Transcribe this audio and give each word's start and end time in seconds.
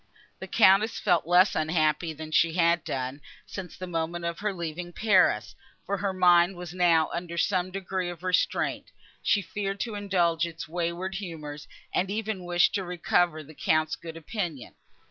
The 0.39 0.47
Countess 0.47 0.99
felt 0.99 1.27
less 1.27 1.53
unhappy 1.55 2.11
than 2.11 2.31
she 2.31 2.53
had 2.53 2.83
done, 2.83 3.21
since 3.45 3.77
the 3.77 3.85
moment 3.85 4.25
of 4.25 4.39
her 4.39 4.51
leaving 4.51 4.91
Paris; 4.91 5.53
for 5.85 5.97
her 5.97 6.11
mind 6.11 6.55
was 6.55 6.73
now 6.73 7.11
under 7.13 7.37
some 7.37 7.69
degree 7.69 8.09
of 8.09 8.23
restraint; 8.23 8.89
she 9.21 9.43
feared 9.43 9.79
to 9.81 9.93
indulge 9.93 10.47
its 10.47 10.67
wayward 10.67 11.13
humours, 11.13 11.67
and 11.93 12.09
even 12.09 12.45
wished 12.45 12.73
to 12.73 12.83
recover 12.83 13.43
the 13.43 13.53
Count's 13.53 13.95
good 13.95 14.17
opinion. 14.17 14.73